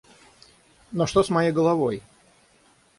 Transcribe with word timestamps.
Но 0.91 1.05
что 1.05 1.21
с 1.21 1.29
моей 1.29 1.51
головой? 1.51 2.01